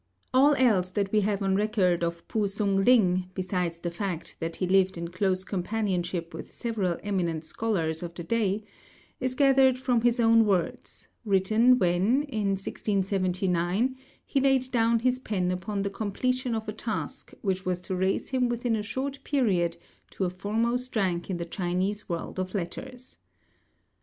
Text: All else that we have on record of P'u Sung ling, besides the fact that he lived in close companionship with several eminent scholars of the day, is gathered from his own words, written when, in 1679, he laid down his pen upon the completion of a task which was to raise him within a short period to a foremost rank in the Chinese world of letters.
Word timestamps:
All 0.33 0.55
else 0.55 0.89
that 0.89 1.11
we 1.11 1.21
have 1.21 1.43
on 1.43 1.55
record 1.55 2.03
of 2.03 2.27
P'u 2.27 2.49
Sung 2.49 2.83
ling, 2.85 3.29
besides 3.35 3.79
the 3.81 3.91
fact 3.91 4.35
that 4.39 4.55
he 4.55 4.65
lived 4.65 4.97
in 4.97 5.09
close 5.09 5.43
companionship 5.43 6.33
with 6.33 6.51
several 6.51 6.97
eminent 7.03 7.45
scholars 7.45 8.01
of 8.01 8.15
the 8.15 8.23
day, 8.23 8.63
is 9.19 9.35
gathered 9.35 9.77
from 9.77 10.01
his 10.01 10.19
own 10.19 10.43
words, 10.47 11.07
written 11.23 11.77
when, 11.77 12.23
in 12.23 12.47
1679, 12.57 13.95
he 14.25 14.41
laid 14.41 14.71
down 14.71 14.97
his 14.97 15.19
pen 15.19 15.51
upon 15.51 15.83
the 15.83 15.91
completion 15.91 16.55
of 16.55 16.67
a 16.67 16.73
task 16.73 17.33
which 17.43 17.63
was 17.63 17.79
to 17.81 17.95
raise 17.95 18.29
him 18.29 18.49
within 18.49 18.75
a 18.75 18.81
short 18.81 19.23
period 19.23 19.77
to 20.09 20.25
a 20.25 20.31
foremost 20.31 20.95
rank 20.95 21.29
in 21.29 21.37
the 21.37 21.45
Chinese 21.45 22.09
world 22.09 22.39
of 22.39 22.55
letters. 22.55 23.19